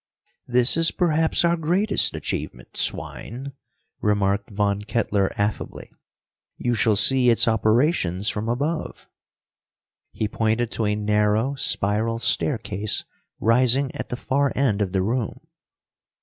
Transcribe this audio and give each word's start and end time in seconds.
"This 0.47 0.77
is 0.77 0.89
perhaps 0.89 1.45
our 1.45 1.55
greatest 1.55 2.15
achievement, 2.15 2.75
swine," 2.75 3.53
remarked 4.01 4.49
Von 4.49 4.81
Kettler, 4.81 5.31
affably. 5.37 5.91
"You 6.57 6.73
shall 6.73 6.95
see 6.95 7.29
its 7.29 7.47
operations 7.47 8.27
from 8.27 8.49
above." 8.49 9.07
He 10.11 10.27
pointed 10.27 10.71
to 10.71 10.87
a 10.87 10.95
narrow 10.95 11.53
spiral 11.53 12.17
staircase 12.17 13.03
rising 13.39 13.93
at 13.93 14.09
the 14.09 14.17
far 14.17 14.51
end 14.55 14.81
of 14.81 14.91
the 14.91 15.03
room. 15.03 15.39